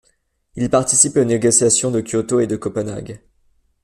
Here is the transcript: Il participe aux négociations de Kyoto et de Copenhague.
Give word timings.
Il 0.55 0.67
participe 0.71 1.15
aux 1.17 1.23
négociations 1.23 1.91
de 1.91 2.01
Kyoto 2.01 2.39
et 2.39 2.47
de 2.47 2.55
Copenhague. 2.55 3.21